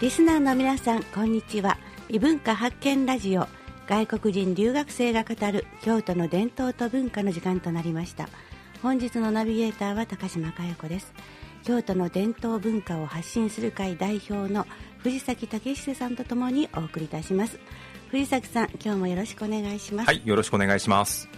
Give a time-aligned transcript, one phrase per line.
[0.00, 1.76] リスナーの皆さんこんにちは。
[2.08, 3.46] 異文化発見ラジオ
[3.86, 8.30] 外国人留学生が語る京都の伝統と文化の時間となりました。
[8.82, 11.12] 本日のナビゲーターは高島佳代子です。
[11.64, 14.66] 京都の伝統文化を発信する会代表の
[15.00, 17.60] 藤崎武久さんとともにお送りいたします。
[18.08, 20.06] 藤崎さん今日もよろしくお願いします。
[20.06, 21.28] はいよろしくお願いします。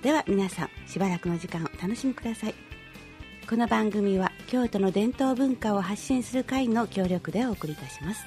[0.00, 2.54] では皆さんしばらくの時間を楽しみください。
[3.50, 8.26] この番組は京都の伝統文化を発信する会の協力でお送りいたします。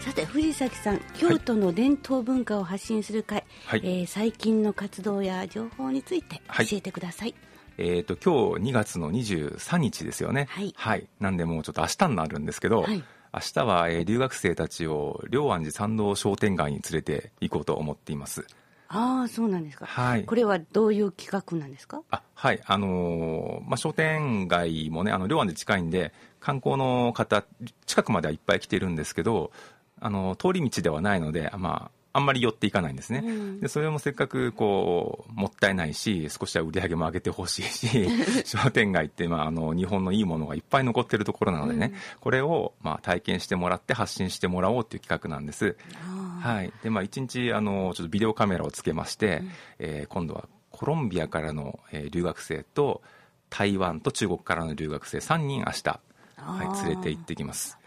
[0.00, 3.82] さて藤崎さん京都の伝統文化を発信する会、はい。
[3.84, 6.66] えー最近の活動や情報についてはい。
[6.66, 7.36] 教えてください、
[7.78, 10.48] えっ、と今日2月の23日ですよね。
[10.74, 11.06] はい。
[11.20, 18.46] なんでもうちょっと明日になるんですけど、はい明日は、えー留学生たちを龍安寺参道商店街に連れて行こうと思っています。
[18.88, 20.24] ああそうなんですか、はい。
[20.24, 22.02] これはどういう企画なんですか？
[22.10, 22.60] あはい。
[22.66, 27.44] あのーまあ、商店街もねあの龍安寺近いんで観光の方
[27.86, 29.52] 近くまではいっぱい来てるんですけど
[30.00, 33.60] あの通り道ではないので、まあ、あんまり寄っていかないんですね、うん。
[33.60, 38.08] でそれもせっかくこうもったいないし少しは売り上げも上げてほしいし
[38.44, 45.76] 商店街って、まあ、あの日本のいいものがいっぱい残ってるところなのでね、これを、まあ、体験してもらって発信してもらおうという企画なんです。
[45.94, 49.42] あはい、でまあ一日あのちょっとビデオカメラをつけまして、
[49.78, 53.02] えー今度はコロンビアからの、えー留学生と
[53.50, 56.00] 台湾と中国からの留学生3人明日、
[56.36, 57.79] はい、連れて行ってきます。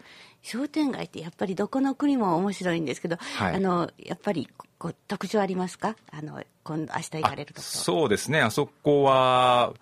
[0.44, 3.54] 商店街ってやっぱりどこの国も面白いんですけど、はい。
[3.56, 5.96] あのやっぱりこう特徴ありますか？
[6.12, 9.72] あの今度明日行かれるとそうですね、あそこは、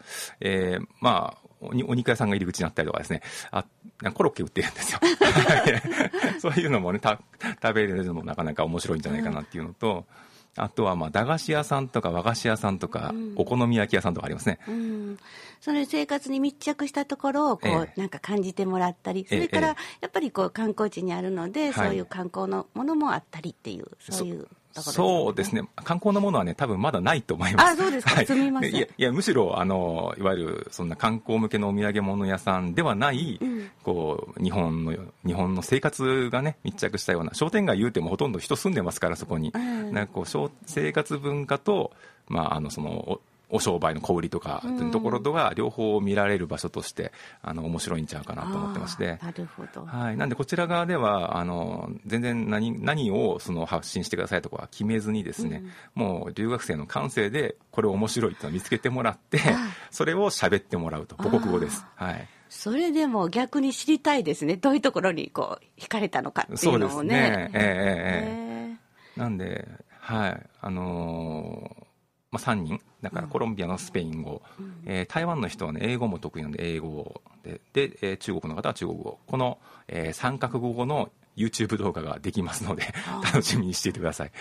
[0.41, 3.65] えーまあ、おにお肉屋さんが入り口にあったりとかですね、あ
[4.15, 5.01] コロッケ売ってるんですよ。
[6.41, 7.21] そういうのもねた、
[7.61, 10.07] 食べるのもなかなか面白いんじゃないかなっていうのと、
[10.57, 14.59] あとはまあ駄菓子屋さんとか和菓子屋さんとか、お好み焼き屋さんとかありますね。
[14.69, 15.19] うん、
[15.61, 18.01] その生活に密着したところをこう、ええ。
[18.01, 21.73] なんか感じてもらったりそれからえやっぱりこう観光地にあるので、はい。
[21.73, 27.73] そういう観光のものもあったりっていうそういうところそうですね、観光のものはね、多分まだないと思います。
[27.73, 28.15] あそうですか。
[28.17, 28.27] はい。
[28.27, 28.75] すみません。
[28.75, 33.71] いや、いやむしろ、あの、いわゆる、そんな観光向けのお土産物屋さんではない、うん。
[33.83, 34.95] こう、日本の、
[35.27, 39.53] 日本の生活がね、密着したような、商店街言うてもほとんど人住んでますから、そこに。
[39.55, 39.93] うん。
[39.93, 41.93] なんかこう、商生活文化と、
[42.29, 43.21] まあ、あの、その、
[43.53, 44.79] おお商売の小売りとか、うん。
[44.79, 49.19] というところとが両方見られる場所として、あの、面白いんちゃうかなと思ってまして。
[49.23, 55.63] なるほど、はい、なんでこちら側ではあの全然何何をその発信してくださいとかは決めずにですね、
[55.95, 64.57] もう留学生の感性でこれ面白いっていうのを見つけてもらってあそれを喋ってもらうと母国語です、はい、それでも逆に知りたいですね。
[64.57, 67.15] どういうところにこう惹かれたのかっていそううですのをね。
[67.15, 67.73] ねええええ
[68.25, 68.39] え。
[68.69, 68.77] へ
[69.17, 69.69] えなんで
[70.01, 70.43] はい。
[70.61, 71.82] あのー
[72.33, 72.81] まあ、3人。
[73.03, 74.43] だからコロンビアのスペイン語、
[74.87, 76.75] えー台湾の人は、ね、英語も得意なんで。
[76.75, 79.19] 英語でで、えー中国の方は中国語。
[79.27, 84.33] この、え3カ国語の YouTube 動画ができますので楽しみにしていてください。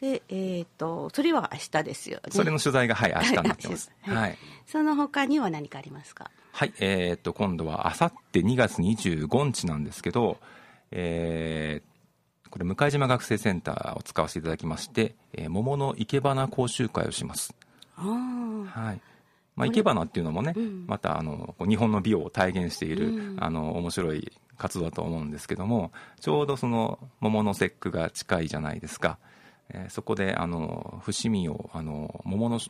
[0.00, 2.22] でえっ、とそれは明日ですよね。
[2.30, 3.90] それの取材が、はい、明日になってます。
[4.02, 4.38] はいはい。
[4.66, 6.30] その他には何かありますか？
[6.52, 10.38] はい、えーっと、今度は、あさって2月25日なんですけど、
[10.90, 11.87] えー
[12.50, 17.54] これ、向島学生センターを使わせていただきまして、えー桃の生け花講習会をします。
[18.66, 19.00] はい。
[19.56, 29.18] まあ、生け花っていうのもね、うんまた、あの、日本の美を体現している、うんあの、面白い活動だと思うんですけども、ちょうどその、桃の節句が近いじゃないですか。
[29.70, 32.60] えーそこで、あの、伏見を、あの、桃の、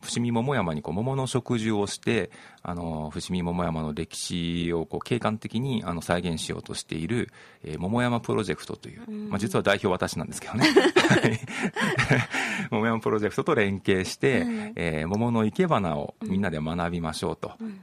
[0.00, 2.30] 伏見桃山にこう桃の植樹をして
[2.62, 7.30] あの伏見桃山の歴史をこう景観的にあの再現しようとしている、
[7.64, 10.66] えー桃山プロジェクトという、まあ、実は代表私なんですけどね。
[10.66, 11.38] はい。
[12.70, 14.72] 桃山プロジェクトと連携して、うん。
[14.76, 17.80] えー桃の生け花をみんなで学びましょうと、ん。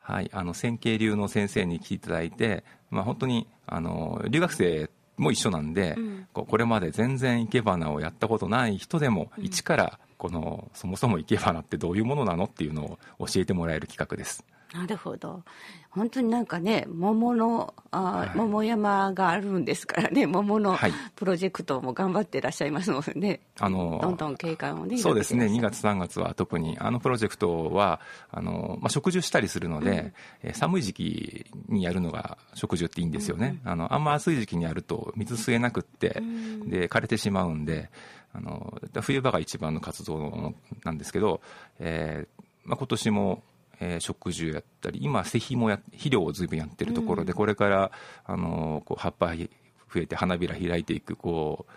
[0.00, 6.26] はい、あの線形流の先生に来ていただいて、まあ、本当にあの留学生も一緒なんで、うん。
[6.32, 14.42] これまで全然生け花をやったことない人でも、一からこのそもそも生け花ってどういうものなのっていうのを教えてもらえる企画です。
[14.72, 15.42] なるほど。
[15.90, 18.30] 本当になんかね桃のあー、はい。
[18.34, 20.92] 桃山があるんですからね 桃のはい。
[21.14, 25.44] プロジェクトも頑張っていらっしゃいますのでね、あのどんどん景観をねそうですね。
[25.44, 28.00] 2広げて月3月は特にあのプロジェクトは
[28.32, 36.70] あの、まあ、植樹したりするので、えー寒い時期にやるのが植樹っていいんですよね、あのあんま暑い時期にやると水吸えなくって、ん。
[36.70, 37.90] で枯れてしまうんで
[38.34, 40.54] あの冬場が一番の活動
[40.84, 41.40] なんですけど、
[41.78, 43.42] えーまあ、今年も
[43.80, 47.92] えー植樹やったり今施肥もや肥料を随分やってるところで、これから
[48.24, 51.74] あのこう葉っぱ増えて花びら開いていくこう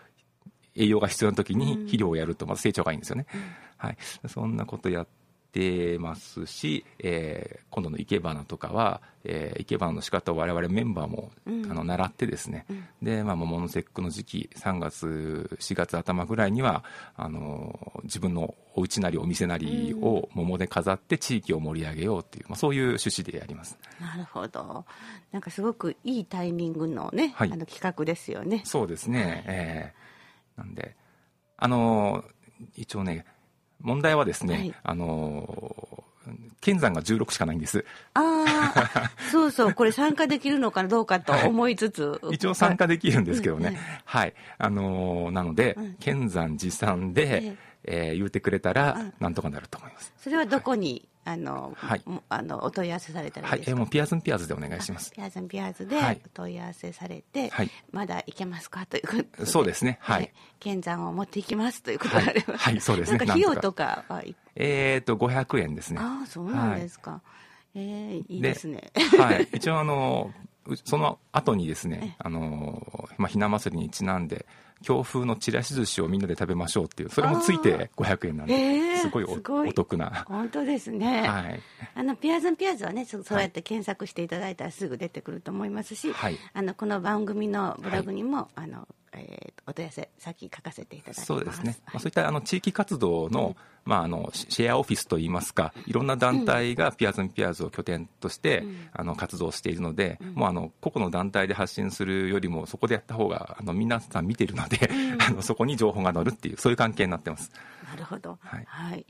[0.75, 3.25] 栄養が必要な時に肥料をやるとまた成長がいいんですよね、
[3.77, 5.07] はい、そんなことやっ
[5.57, 11.71] てますし、えー今度の生け花とかは、えー生け花の仕方を我々メンバーも、うん。
[11.71, 12.85] あの習ってですね、うん。
[13.01, 16.83] で、まあ、桃の節句の時期3月4月頭ぐらいには
[17.15, 23.77] あの自分のお家なりお店なりを桃で飾って地域を盛り上げようっていう、まあ、そういう趣旨でやります。
[23.99, 24.85] なるほど。
[25.31, 27.51] なんかすごくいいタイミングのね、はい。
[27.51, 28.61] あの企画ですよね。
[28.65, 30.63] そうですね、えー。
[30.63, 30.95] なんで
[31.57, 32.23] あの
[32.75, 33.25] 一応ね
[33.81, 34.73] 問題はですね、はい。
[34.83, 36.03] あの
[36.61, 37.85] 剣山が16しかないんです。
[38.13, 38.45] あ
[38.75, 45.95] あそうそうこれ参加できるのかどうかと思いつつ、一応参加できるんですけどね、うんうんはい、あのーなので、うん。
[45.99, 47.57] 剣山持参で、え。
[47.83, 49.13] えー言ってくれたら、うん。
[49.19, 50.13] なんとかなると思います。
[50.17, 52.01] それはどこに、あの、はい。
[52.05, 55.11] もあのお問い合わせされたらはいい、いですか、えーもうピアーズンピアーズでお願いします。
[55.11, 56.21] ピアーズンピアーズではい。
[56.25, 57.69] お問い合わせされて、はい。
[57.91, 58.85] まだ行けますか？
[58.85, 59.45] ということで。
[59.45, 59.97] そうですね。
[60.01, 60.31] はい。
[60.59, 62.73] 剣山を持っていきますということであれば、はい。
[62.73, 62.81] はい。
[62.81, 63.17] そうですね。
[63.17, 65.99] なんか費用ととかはいえっ、と、500円ですね。
[66.01, 67.21] ああそうなんですか、
[67.75, 68.91] えー、いいでですね。
[69.19, 70.31] はい、一応あの
[70.65, 74.45] うその後にですね、 あのまあ、ひな祭りにちなんで
[74.81, 81.59] 強風のちらし寿司をみんなで食べましょうっていうそれもついて500円なんで、えーすごいお得な、本当ですね、はい、
[81.93, 86.37] あのピアーズンピアーズはねそそうやって検索していただいたらすぐ出てくると思いますし、はい。
[86.53, 98.77] あのこの番組のブログにも、あのえーお問い合わせ先書かせていただきそうですね、まあ、はいそういったあの地域活動の,、まあ、あのシシェアオフィスといいますかいろんな団体がピアーズンピアーズを拠点として、うん。
[98.93, 104.89] あの活動しているので、もうあの個々の団体で発信するよりもそこでやった方があの皆さん見てるので、
[105.27, 107.51] あのそこに情報が載るっていうそういう関係になってます。
[107.89, 108.37] なるほど。
[108.41, 109.05] はい。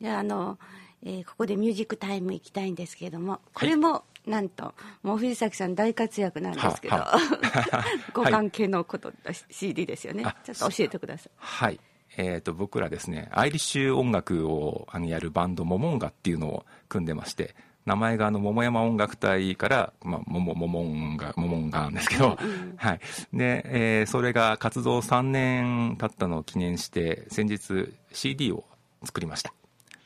[0.00, 0.58] であの、
[1.02, 7.18] えーここでミュージックタイム行きたいんですけれどもこれも、なんともう藤崎さん大活躍なんですけど、は
[8.12, 9.12] ご関係のこと、
[9.50, 10.24] CD ですよね。
[10.26, 11.30] あちょっと教えてください。
[11.36, 11.80] はい、
[12.16, 17.54] えー、と僕らですねアイリッシュ音楽をあのやるバンドモモンガっていうのを組んでまして
[17.86, 22.36] 名前があの桃山音楽隊から、まあ、モモモモンガモモンガなんですけど、
[22.76, 23.00] はい。
[23.32, 28.64] でえーそれが活動3年経ったのを記念して先日 CD を
[29.04, 29.52] 作りました。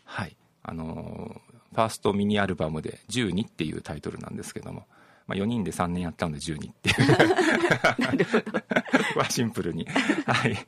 [0.04, 0.36] はい。
[0.62, 4.86] あのーファーストミニアルバムで「12」っていうタイトルなんですけども、
[5.32, 6.93] まあ、4人で3年やったので12ってい
[9.14, 9.87] うは シンプルに。
[10.26, 10.58] はい。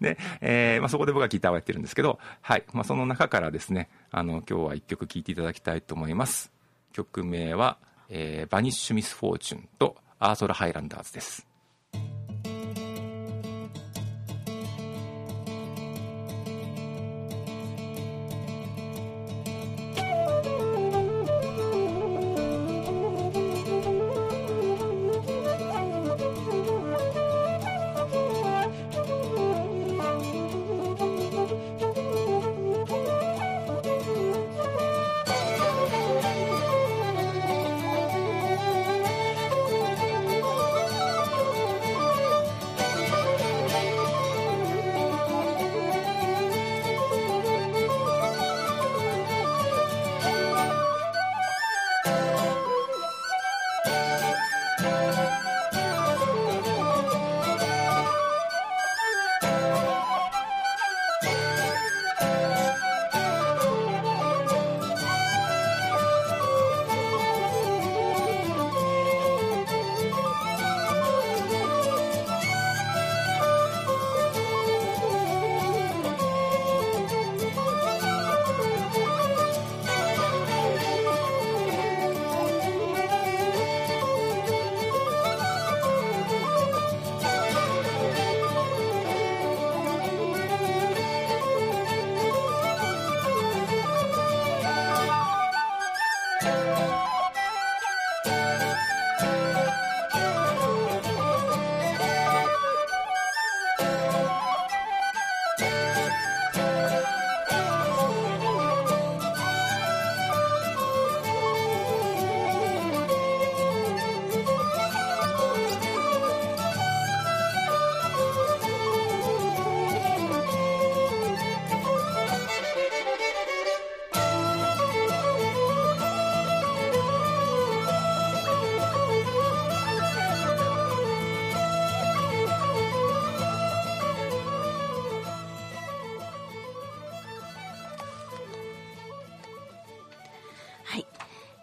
[0.00, 2.64] で、えーまあ、そこで僕はギターをやってるんですけど、はい。
[2.72, 6.52] まあ、その中からですね、あの、今日は一曲聴いていただきたいと思います。
[6.92, 7.78] 曲名は、
[8.08, 11.46] えーバニッシュ・ミス・フォーチュンとアートラ・ハイランダーズです。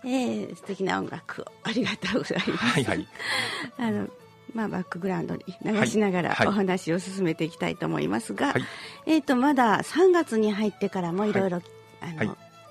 [0.05, 1.45] えー、素敵な音楽を。
[1.63, 2.55] ありがとうございます。
[2.57, 3.07] はいはい。
[3.77, 4.07] あの
[4.53, 6.47] まあ、バックグラウンドに流しながらはい。
[6.47, 8.65] お話を進めていきたいと思いますが、はい。
[9.05, 11.63] えー、とまだ3月に入ってからもいろいろは
[12.01, 12.23] あの、は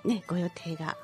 [0.05, 0.09] い。
[0.09, 0.97] ね、ご予定が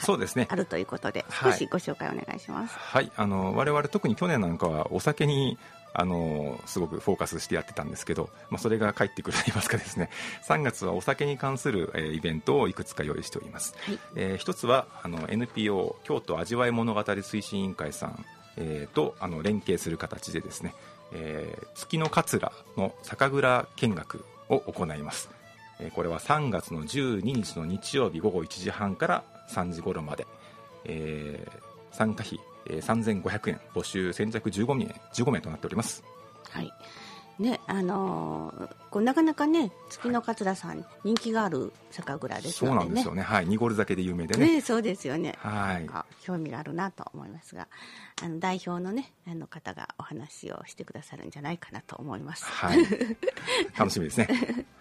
[0.00, 0.46] そうですね。
[0.50, 1.52] あるということではい。
[1.52, 2.76] 少しご紹介お願いします。
[2.78, 5.58] はい、あの我々特に去年なんかはお酒に
[5.92, 10.10] あのすごくフォーカスしてやってたんですけど、まあ、それが帰ってくると言いますかですね。
[10.46, 13.98] 3月はお酒に関する、えーイベントをいくつか用意しております、はい。
[14.16, 18.24] えー一つはあの NPO 京都味わい物語推進委員会さん、
[18.56, 20.74] えーとあの連携する形でですね、
[21.12, 25.30] えー月の桂の酒蔵見学を行います。
[25.80, 30.26] えーこれは3月の12日の日曜日午後1時半から3時頃まで、
[30.84, 32.38] えー参加費、
[32.70, 36.02] えー3500円募集先着15名 ,15 名となっております。
[36.50, 36.72] はい。
[37.40, 42.84] ねあのーこうなかなかね月の桂さん人気がある酒蔵ですそうのでね。
[42.86, 43.22] なんですよね。
[43.22, 43.46] はい。
[43.46, 44.54] 濁る酒で有名でね。
[44.54, 45.36] ねそうですよね。
[45.38, 45.86] はい。
[45.92, 47.68] あ興味があるなと思いますが
[48.20, 52.44] あの代表のねあの方がお話をしてくださるんじゃないかなと思います。
[52.46, 52.78] はい、
[53.78, 54.28] 楽しみですね。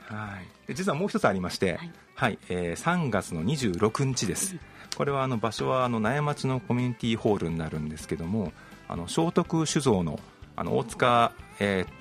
[0.07, 0.67] はい。
[0.67, 1.79] で実はもう一つありまして、は
[2.15, 2.33] はい。
[2.33, 4.55] い、えー3月の26日です。
[4.97, 8.51] これはあの場所はあの苗町のコミュニティホールになるんですけども、
[8.87, 10.19] あの聖徳酒造の
[10.55, 11.98] あの大塚、えー、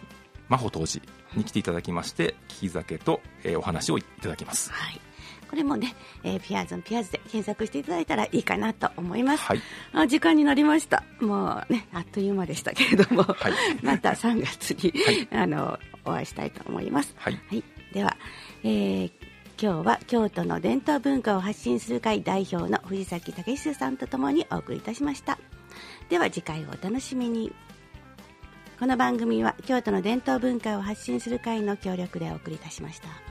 [0.49, 1.03] 真帆当時
[1.35, 4.73] に来ていただきまして、利き酒と、えーお話をいただきます。
[4.73, 5.01] はい
[5.49, 9.45] これもね、えーピアーズンピアーズで検索していただいたらいいかなと思います。
[9.45, 9.61] はい。
[9.95, 11.05] あ時間になりました。
[11.21, 13.53] もうね、あっという間でしたけれども、 はい
[13.83, 17.15] また3月に、はい あのお会いしたいと思います。
[17.17, 17.39] はい。
[17.93, 18.17] では、
[18.63, 19.13] えー
[19.61, 25.37] 今日は京都の伝統文化を発信する会代表の藤崎武久さんとともにお送りいたしました。
[26.09, 27.53] では次回をお楽しみに。
[28.79, 33.28] この番組は京都の伝統文化を発信する会の協力でお送りいたしました。